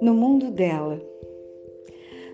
No 0.00 0.14
mundo 0.14 0.50
dela. 0.50 1.00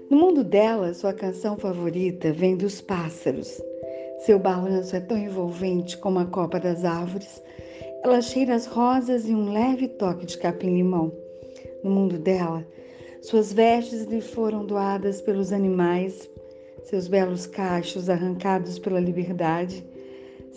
No 0.08 0.16
mundo 0.16 0.44
dela, 0.44 0.94
sua 0.94 1.12
canção 1.12 1.56
favorita 1.56 2.32
vem 2.32 2.56
dos 2.56 2.80
pássaros. 2.80 3.60
Seu 4.20 4.38
balanço 4.38 4.94
é 4.94 5.00
tão 5.00 5.18
envolvente 5.18 5.98
como 5.98 6.18
a 6.18 6.26
copa 6.26 6.60
das 6.60 6.84
árvores. 6.84 7.42
Ela 8.04 8.20
cheira 8.20 8.54
as 8.54 8.66
rosas 8.66 9.28
e 9.28 9.34
um 9.34 9.52
leve 9.52 9.88
toque 9.88 10.26
de 10.26 10.38
capim-limão. 10.38 11.12
No 11.82 11.90
mundo 11.90 12.18
dela, 12.18 12.66
suas 13.22 13.52
vestes 13.52 14.04
lhe 14.04 14.20
foram 14.20 14.64
doadas 14.64 15.20
pelos 15.20 15.52
animais, 15.52 16.30
seus 16.84 17.08
belos 17.08 17.46
cachos 17.46 18.08
arrancados 18.08 18.78
pela 18.78 19.00
liberdade. 19.00 19.84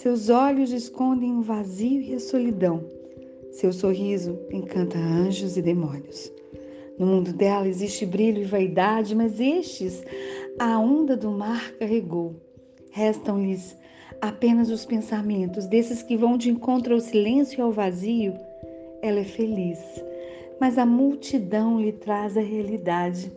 Seus 0.02 0.29
olhos 0.29 0.71
escondem 0.71 1.38
o 1.38 1.43
vazio 1.43 2.01
e 2.01 2.15
a 2.15 2.20
solidão. 2.20 2.83
Seu 3.51 3.71
sorriso 3.71 4.36
encanta 4.50 4.97
anjos 4.97 5.57
e 5.57 5.61
demônios. 5.61 6.33
No 6.97 7.05
mundo 7.05 7.32
dela 7.32 7.68
existe 7.68 8.04
brilho 8.04 8.42
e 8.42 8.45
vaidade, 8.45 9.14
mas 9.14 9.39
estes 9.39 10.04
a 10.57 10.79
onda 10.79 11.15
do 11.15 11.29
mar 11.29 11.71
carregou. 11.73 12.36
Restam-lhes 12.89 13.78
apenas 14.19 14.71
os 14.71 14.86
pensamentos 14.86 15.68
desses 15.68 16.01
que 16.01 16.18
vão 16.18 16.36
de 16.36 16.50
encontro 16.50 16.95
ao 16.95 17.00
silêncio 17.00 17.59
e 17.59 17.61
ao 17.61 17.71
vazio. 17.71 18.33
Ela 19.04 19.20
é 19.20 19.23
feliz, 19.23 19.78
mas 20.59 20.79
a 20.79 20.86
multidão 20.86 21.79
lhe 21.79 21.92
traz 21.92 22.36
a 22.36 22.42
realidade. 22.42 23.31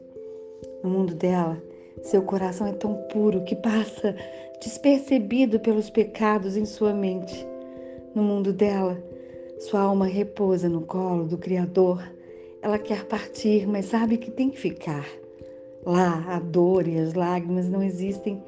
No 0.82 0.88
mundo 0.88 1.14
dela, 1.14 1.62
seu 2.02 2.22
coração 2.22 2.66
é 2.66 2.72
tão 2.72 2.94
puro 3.12 3.42
que 3.44 3.56
passa 3.56 4.14
despercebido 4.60 5.60
pelos 5.60 5.90
pecados 5.90 6.56
em 6.56 6.64
sua 6.64 6.92
mente. 6.92 7.46
No 8.14 8.22
mundo 8.22 8.52
dela, 8.52 9.02
sua 9.58 9.80
alma 9.80 10.06
repousa 10.06 10.68
no 10.68 10.82
colo 10.82 11.24
do 11.24 11.38
Criador. 11.38 12.02
Ela 12.62 12.78
quer 12.78 13.04
partir, 13.04 13.66
mas 13.66 13.86
sabe 13.86 14.16
que 14.16 14.30
tem 14.30 14.50
que 14.50 14.58
ficar. 14.58 15.06
Lá, 15.84 16.24
a 16.28 16.38
dor 16.38 16.88
e 16.88 16.98
as 16.98 17.14
lágrimas 17.14 17.68
não 17.68 17.82
existem, 17.82 18.42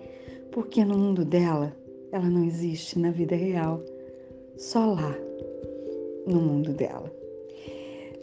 porque 0.51 0.85
no 0.85 0.97
mundo 0.97 1.25
dela, 1.25 1.77
ela 2.11 2.29
não 2.29 2.45
existe 2.45 2.99
na 2.99 3.11
vida 3.11 3.37
real. 3.37 3.83
Só 4.57 4.93
lá, 4.95 5.15
no 6.27 6.41
mundo 6.41 6.73
dela. 6.73 7.13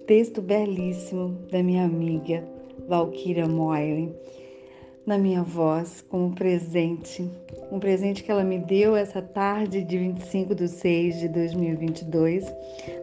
Texto 0.07 0.41
belíssimo 0.41 1.37
da 1.51 1.61
minha 1.61 1.85
amiga 1.85 2.43
Valkyria 2.87 3.47
Moyle, 3.47 4.13
na 5.05 5.17
minha 5.17 5.43
voz, 5.43 6.01
como 6.01 6.33
presente. 6.33 7.29
Um 7.71 7.79
presente 7.79 8.23
que 8.23 8.31
ela 8.31 8.43
me 8.43 8.59
deu 8.59 8.95
essa 8.95 9.21
tarde 9.21 9.83
de 9.83 9.97
25 9.97 10.55
de 10.55 10.67
6 10.67 11.19
de 11.19 11.27
2022, 11.29 12.45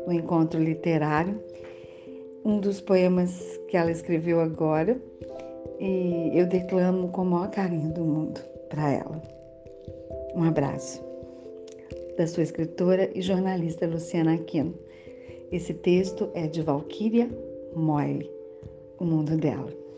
no 0.06 0.12
encontro 0.12 0.62
literário. 0.62 1.40
Um 2.44 2.58
dos 2.58 2.80
poemas 2.80 3.60
que 3.68 3.76
ela 3.76 3.90
escreveu 3.90 4.40
agora, 4.40 5.00
e 5.78 6.30
eu 6.34 6.46
declamo 6.46 7.08
com 7.08 7.22
o 7.22 7.26
maior 7.26 7.50
carinho 7.50 7.92
do 7.92 8.04
mundo 8.04 8.40
para 8.68 8.92
ela. 8.92 9.22
Um 10.34 10.44
abraço 10.44 11.04
da 12.16 12.26
sua 12.26 12.42
escritora 12.42 13.10
e 13.14 13.20
jornalista 13.20 13.86
Luciana 13.86 14.34
Aquino. 14.34 14.74
Esse 15.50 15.74
texto 15.74 16.30
é 16.34 16.46
de 16.46 16.62
Valquíria 16.62 17.28
Moyle, 17.74 18.30
O 18.98 19.04
Mundo 19.04 19.36
dela. 19.36 19.89